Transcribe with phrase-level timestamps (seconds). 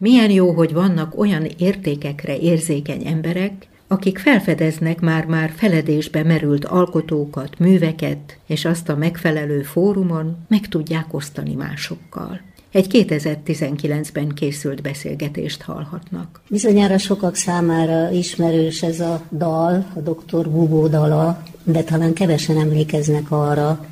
[0.00, 8.38] Milyen jó, hogy vannak olyan értékekre érzékeny emberek, akik felfedeznek már-már feledésbe merült alkotókat, műveket,
[8.46, 12.40] és azt a megfelelő fórumon meg tudják osztani másokkal.
[12.72, 16.40] Egy 2019-ben készült beszélgetést hallhatnak.
[16.48, 23.30] Bizonyára sokak számára ismerős ez a dal, a doktor Bubó dala, de talán kevesen emlékeznek
[23.30, 23.86] arra,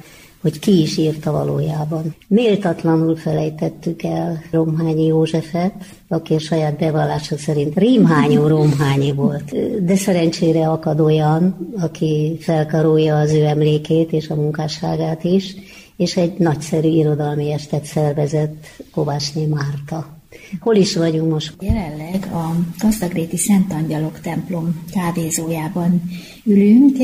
[0.45, 2.15] hogy ki is írta valójában.
[2.29, 5.73] Méltatlanul felejtettük el Romhányi Józsefet,
[6.09, 9.55] aki a saját bevallása szerint Rímhányó Romhányi volt.
[9.85, 15.55] De szerencsére akad olyan, aki felkarolja az ő emlékét és a munkásságát is,
[15.97, 20.19] és egy nagyszerű irodalmi estet szervezett Kovácsné Márta.
[20.61, 21.55] Hol is vagyunk most?
[21.61, 26.03] Jelenleg a Gazdagréti Szent Angyalok templom kávézójában
[26.45, 26.97] ülünk,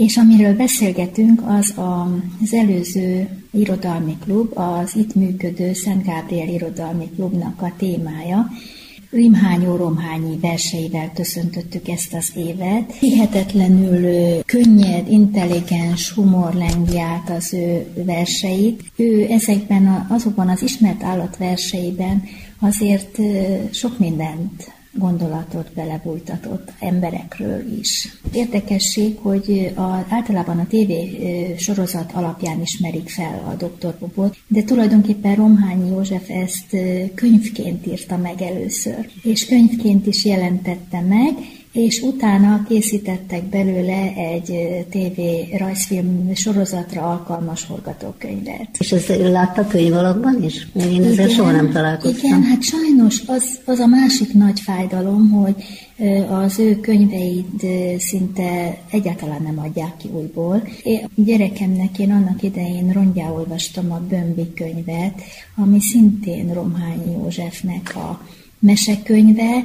[0.00, 7.10] és amiről beszélgetünk, az a, az előző irodalmi klub, az itt működő Szent Gábriel irodalmi
[7.14, 8.50] klubnak a témája.
[9.10, 12.92] Rimhányó Romhányi verseivel köszöntöttük ezt az évet.
[12.92, 18.82] Hihetetlenül könnyed, intelligens humor lengi át az ő verseit.
[18.96, 22.22] Ő ezekben a, azokban az ismert állatverseiben
[22.60, 23.18] azért
[23.72, 28.18] sok mindent gondolatot belebújtatott emberekről is.
[28.32, 30.92] Érdekesség, hogy a, általában a TV
[31.56, 33.94] sorozat alapján ismerik fel a Dr.
[33.98, 36.76] Bobot, de tulajdonképpen Romhányi József ezt
[37.14, 41.34] könyvként írta meg először, és könyvként is jelentette meg,
[41.72, 44.52] és utána készítettek belőle egy
[44.90, 45.20] TV
[45.58, 48.68] rajzfilm sorozatra alkalmas forgatókönyvet.
[48.78, 50.66] És ezt látta könyv alakban is?
[50.74, 52.28] Én igen, ezzel soha nem találkoztam.
[52.30, 55.54] Igen, hát sajnos az, az a másik nagy fájdalom, hogy
[56.28, 57.66] az ő könyveit
[57.98, 60.62] szinte egyáltalán nem adják ki újból.
[60.82, 65.22] Én gyerekemnek én annak idején rongyá olvastam a Bömbi könyvet,
[65.56, 68.26] ami szintén Romhányi Józsefnek a
[68.58, 69.64] mesekönyve,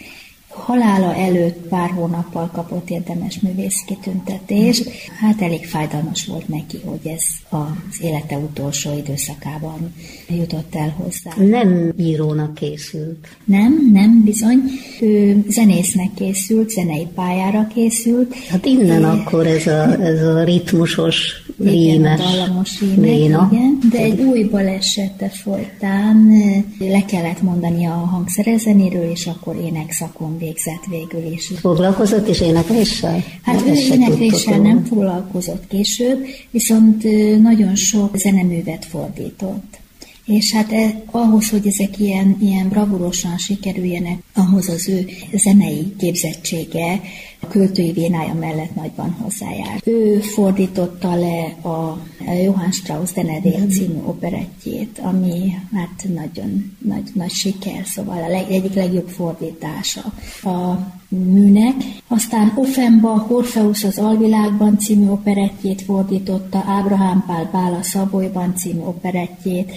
[0.53, 4.91] halála előtt pár hónappal kapott érdemes művész kitüntetést.
[5.21, 9.95] Hát elég fájdalmas volt neki, hogy ez az élete utolsó időszakában
[10.29, 11.45] jutott el hozzá.
[11.49, 13.29] Nem írónak készült.
[13.45, 14.63] Nem, nem, bizony.
[15.01, 18.35] Ő zenésznek készült, zenei pályára készült.
[18.35, 23.79] Hát innen é, akkor ez a, ez a ritmusos, rímes dallamos rímek, igen.
[23.91, 26.33] De egy új balesete folytán
[26.79, 31.53] le kellett mondani a hangszerezenéről, és akkor énekszakon végzett végül is.
[31.61, 33.25] Foglalkozott is énekléssel?
[33.43, 37.03] Hát ő énekléssel nem foglalkozott később, viszont
[37.43, 39.82] nagyon sok zeneművet fordított.
[40.27, 47.01] És hát eh, ahhoz, hogy ezek ilyen, ilyen bravúrosan sikerüljenek, ahhoz az ő zenei képzettsége
[47.41, 49.81] a költői vénája mellett nagyban hozzájár.
[49.85, 51.99] Ő fordította le a
[52.45, 58.75] Johann Strauss Denedél című operettjét, ami hát nagyon nagy, nagy siker, szóval a leg, egyik
[58.75, 60.13] legjobb fordítása
[60.43, 61.75] a műnek.
[62.09, 69.73] Aztán Offenbach Orfeusz az Alvilágban című operettjét fordította, Ábrahám Pál Bála Szabolyban című operettjét,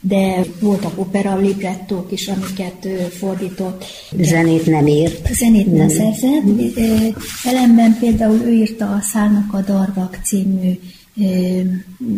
[0.00, 3.84] de voltak opera librettók is, amiket fordított.
[4.20, 5.28] Zenét nem írt.
[5.34, 6.42] Zenét nem, nem szerzett.
[7.44, 10.78] Ellenben például ő írta a Szálnak a Darvak című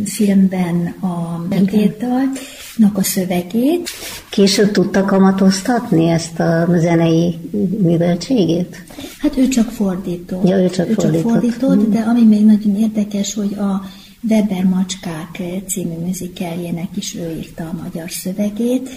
[0.05, 3.89] filmben a betétdalnak a szövegét.
[4.31, 7.39] Később tudta kamatoztatni ezt a zenei
[7.83, 8.85] műveltségét?
[9.19, 10.49] Hát ő csak fordított.
[10.49, 11.23] Ja, ő csak ő fordított.
[11.23, 13.85] Csak fordított, de ami még nagyon érdekes, hogy a
[14.29, 18.89] Weber Macskák című műzikeljének is ő írta a magyar szövegét,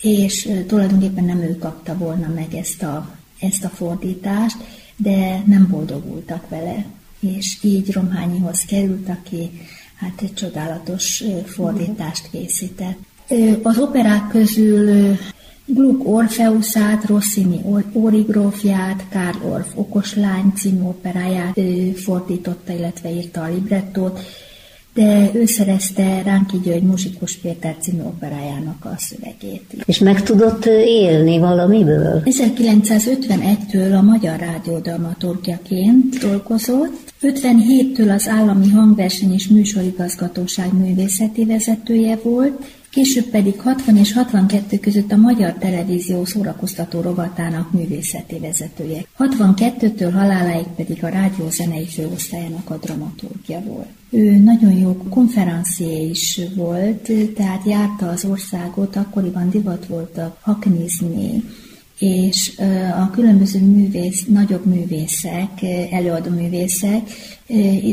[0.00, 4.56] és tulajdonképpen nem ő kapta volna meg ezt a, ezt a fordítást,
[4.96, 6.84] de nem boldogultak vele,
[7.20, 9.50] és így Romhányihoz került, aki
[9.94, 12.98] hát egy csodálatos fordítást készített.
[13.62, 15.16] Az operák közül
[15.66, 17.60] Gluck Orfeuszát, Rossini
[17.92, 21.60] Origrófját, Karl Orff Okoslány című operáját
[21.96, 24.20] fordította, illetve írta a librettót,
[24.94, 29.74] de ő szerezte Ránki György Muzsikus Péter című operájának a szövegét.
[29.86, 32.22] És meg tudott élni valamiből?
[32.24, 42.64] 1951-től a Magyar Rádió dramaturgjaként dolgozott, 57-től az Állami Hangverseny és Műsorigazgatóság művészeti vezetője volt,
[42.94, 49.04] Később pedig 60 és 62 között a Magyar Televízió szórakoztató rovatának művészeti vezetője.
[49.18, 53.88] 62-től haláláig pedig a rádió zenei főosztályának a dramaturgia volt.
[54.10, 61.44] Ő nagyon jó konferencié is volt, tehát járta az országot, akkoriban divat volt a haknizni,
[61.98, 62.52] és
[63.00, 67.10] a különböző művész, nagyobb művészek, előadó művészek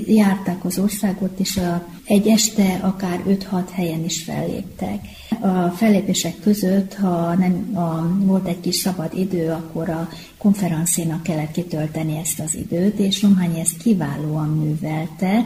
[0.07, 4.99] járták az országot, és a, egy este akár 5-6 helyen is felléptek.
[5.39, 11.51] A fellépések között, ha nem a, volt egy kis szabad idő, akkor a konferenciának kellett
[11.51, 15.45] kitölteni ezt az időt, és Romhányi ezt kiválóan művelte,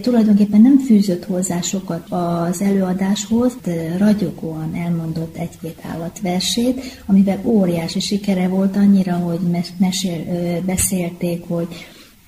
[0.00, 8.48] tulajdonképpen nem fűzött hozzá sokat az előadáshoz, de ragyogóan elmondott egy-két állatversét, amivel óriási sikere
[8.48, 9.40] volt annyira, hogy
[9.78, 10.24] mesél,
[10.66, 11.68] beszélték, hogy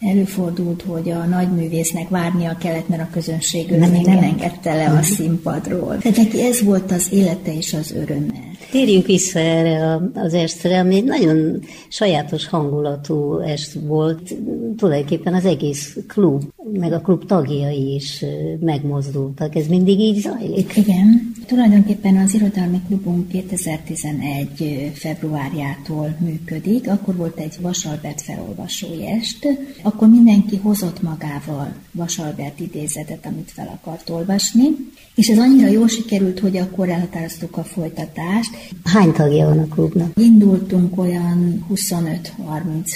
[0.00, 5.98] Előfordult, hogy a nagyművésznek várnia kellett, mert a közönség nem, nem engedte le a színpadról.
[5.98, 8.49] Tehát neki ez volt az élete és az öröme.
[8.70, 14.34] Térjünk vissza erre az estre, ami egy nagyon sajátos hangulatú est volt.
[14.76, 16.42] Tulajdonképpen az egész klub,
[16.72, 18.24] meg a klub tagjai is
[18.60, 19.56] megmozdultak.
[19.56, 20.76] Ez mindig így zajlik?
[20.76, 21.32] Igen.
[21.46, 24.90] Tulajdonképpen az Irodalmi Klubunk 2011.
[24.94, 26.88] februárjától működik.
[26.88, 29.46] Akkor volt egy Vasalbert felolvasói est.
[29.82, 34.68] Akkor mindenki hozott magával Vasalbert idézetet, amit fel akart olvasni.
[35.14, 38.49] És ez annyira jól sikerült, hogy akkor elhatároztuk a folytatást.
[38.84, 40.12] Hány tagja van a klubnak?
[40.20, 42.24] Indultunk olyan 25-30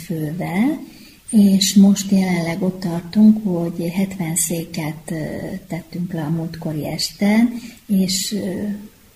[0.04, 0.80] fővel,
[1.30, 5.12] és most jelenleg ott tartunk, hogy 70 széket
[5.68, 7.48] tettünk le a múltkori este,
[7.86, 8.36] és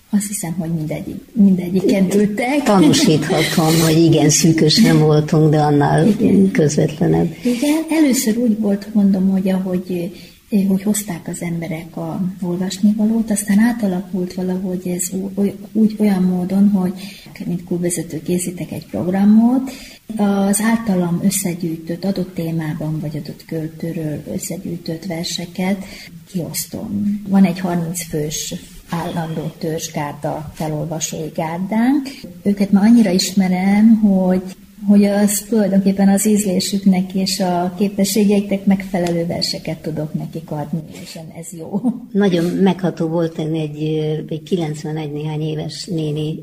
[0.09, 2.63] azt hiszem, hogy mindegyik, mindegyiken ültek.
[2.63, 6.51] Tanúsíthatom, hogy igen, szűkös nem voltunk, de annál igen.
[6.51, 7.35] közvetlenebb.
[7.43, 10.11] Igen, először úgy volt, mondom, hogy ahogy
[10.67, 15.09] hogy hozták az emberek a olvasnivalót, aztán átalakult valahogy ez
[15.71, 16.93] úgy olyan módon, hogy
[17.45, 19.71] mint klubvezető készítek egy programot,
[20.17, 25.85] az általam összegyűjtött adott témában vagy adott költőről összegyűjtött verseket
[26.31, 27.21] kiosztom.
[27.27, 28.55] Van egy 30 fős
[28.89, 32.09] állandó törzsgárda felolvasói gárdánk.
[32.43, 34.41] Őket már annyira ismerem, hogy
[34.87, 41.47] hogy az tulajdonképpen az ízlésüknek és a képességeiknek megfelelő verseket tudok nekik adni, és ez
[41.57, 41.81] jó.
[42.11, 43.83] Nagyon megható volt, én egy,
[44.29, 46.39] egy 91 néhány éves néni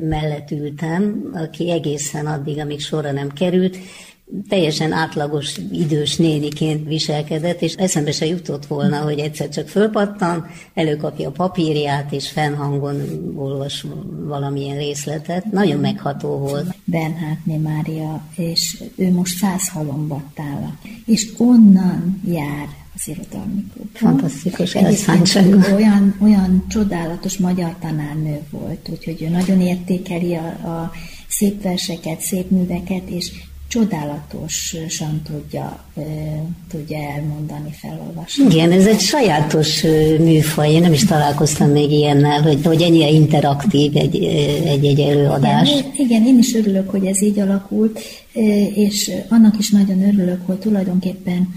[0.00, 3.76] mellett ültem, aki egészen addig, amíg sorra nem került,
[4.48, 11.28] teljesen átlagos idős néniként viselkedett, és eszembe se jutott volna, hogy egyszer csak fölpattan, előkapja
[11.28, 13.02] a papírját, és fennhangon
[13.36, 13.86] olvas
[14.26, 15.52] valamilyen részletet.
[15.52, 16.74] Nagyon megható volt.
[16.84, 23.88] Bernhardné Mária, és ő most száz halombattála, és onnan jár az irodalmi klub.
[23.92, 24.74] Fantasztikus
[25.74, 30.92] olyan, olyan csodálatos magyar tanárnő volt, úgyhogy ő nagyon értékeli a, a
[31.28, 33.32] szép verseket, szép műveket, és
[33.74, 35.84] csodálatosan tudja,
[36.70, 38.44] tudja elmondani, felolvasni.
[38.44, 39.82] Igen, ez egy sajátos
[40.18, 44.24] műfaj, én nem is találkoztam még ilyennel, hogy, hogy ennyire interaktív egy,
[44.64, 45.70] egy, egy előadás.
[45.70, 48.00] Igen, igen, én is örülök, hogy ez így alakult,
[48.74, 51.48] és annak is nagyon örülök, hogy tulajdonképpen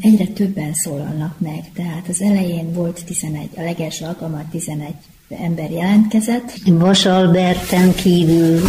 [0.00, 1.70] egyre többen szólalnak meg.
[1.74, 4.88] Tehát az elején volt 11, a legelső alkalommal 11
[5.28, 6.52] ember jelentkezett.
[6.66, 8.60] Vasalberten kívül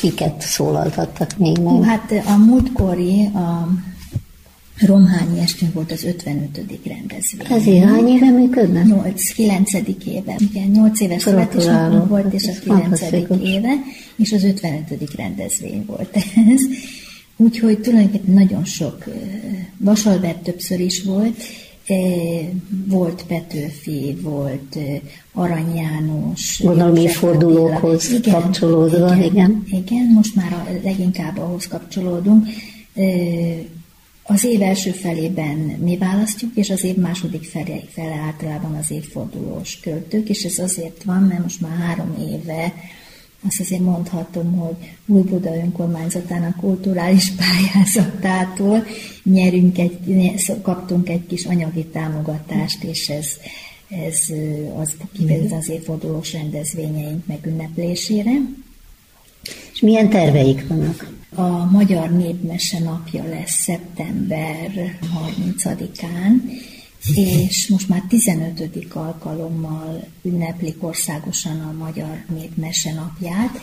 [0.00, 1.82] kiket szólaltattak még meg?
[1.82, 3.68] Hát a múltkori, a
[4.86, 6.60] Romhányi estünk volt az 55.
[6.84, 7.46] rendezvény.
[7.50, 8.84] Ezért hány éve működnek?
[8.84, 9.72] 8, 9.
[10.04, 10.36] éve.
[10.38, 13.00] Igen, 8 éves születésnapunk volt, és a 9.
[13.42, 13.72] éve,
[14.16, 15.14] és az 55.
[15.16, 16.60] rendezvény volt ez.
[17.36, 19.04] Úgyhogy tulajdonképpen nagyon sok,
[19.76, 21.42] Vasalbert többször is volt,
[22.86, 24.78] volt Petőfi, volt
[25.32, 26.60] Arany János.
[26.62, 29.64] Gondolom évfordulókhoz kapcsolódva, igen, igen.
[29.66, 32.46] Igen, most már a, leginkább ahhoz kapcsolódunk.
[34.22, 39.80] Az év első felében mi választjuk, és az év második fele, fele általában az évfordulós
[39.80, 42.72] költők, és ez azért van, mert most már három éve
[43.46, 44.74] azt azért mondhatom, hogy
[45.06, 48.84] Új Buda önkormányzatának kulturális pályázatától
[49.22, 49.98] nyerünk egy,
[50.62, 53.26] kaptunk egy kis anyagi támogatást, és ez,
[53.88, 54.18] ez
[54.76, 58.32] az kivezet az évfordulós rendezvényeink megünneplésére.
[59.72, 61.16] És milyen terveik vannak?
[61.34, 64.98] A Magyar Népmese napja lesz szeptember
[65.36, 66.32] 30-án,
[67.14, 68.68] és most már 15.
[68.92, 73.60] alkalommal ünneplik országosan a Magyar Népmese napját.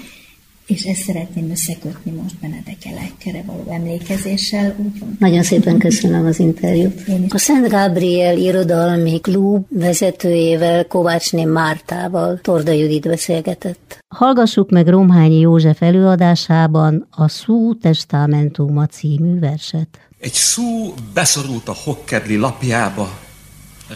[0.66, 4.76] és ezt szeretném összekötni most Benedek Elekere való emlékezéssel.
[4.78, 7.02] Úgy Nagyon szépen köszönöm az interjút.
[7.30, 14.04] A Szent Gabriel Irodalmi Klub vezetőjével, Kovácsné Mártával Torda Judit beszélgetett.
[14.08, 19.88] Hallgassuk meg Romhányi József előadásában a Szú Testamentuma című verset.
[20.20, 23.24] Egy szú beszorult a hokkedli lapjába,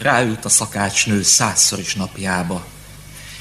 [0.02, 2.66] ráült a szakácsnő százszor is napjába,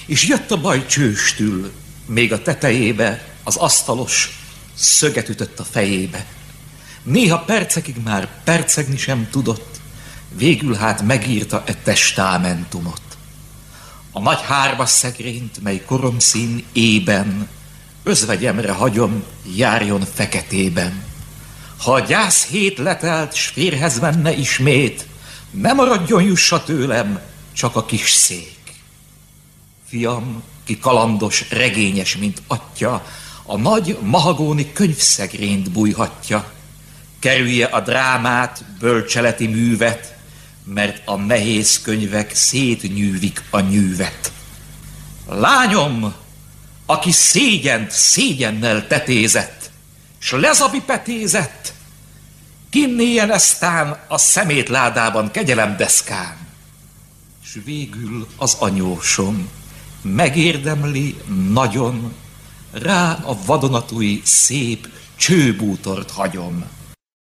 [0.05, 1.71] és jött a baj csőstül,
[2.05, 4.39] még a tetejébe az asztalos
[4.75, 6.25] szöget ütött a fejébe.
[7.03, 9.79] Néha percekig már percegni sem tudott,
[10.35, 13.01] végül hát megírta e testámentumot.
[14.11, 17.47] A nagy hárba szegrényt, mely koromszín ében,
[18.03, 19.23] özvegyemre hagyom,
[19.55, 21.03] járjon feketében.
[21.77, 25.07] Ha a gyász hét letelt, s férhez menne ismét,
[25.51, 27.19] ne maradjon jussa tőlem,
[27.53, 28.57] csak a kis szék.
[29.87, 33.05] Fiam, ki kalandos, regényes, mint atya,
[33.43, 36.51] a nagy mahagóni könyvszegrényt bújhatja.
[37.19, 40.15] Kerülje a drámát, bölcseleti művet,
[40.63, 44.31] mert a nehéz könyvek szétnyűvik a nyűvet.
[45.27, 46.13] Lányom,
[46.85, 49.69] aki szégyent szégyennel tetézett,
[50.17, 51.73] s lezabi petézett,
[52.69, 56.37] kinnéjen eztán a szemétládában kegyelemdeszkán.
[57.43, 59.49] S végül az anyósom,
[60.01, 61.15] megérdemli
[61.49, 62.13] nagyon,
[62.71, 66.63] rá a vadonatúj szép csőbútort hagyom.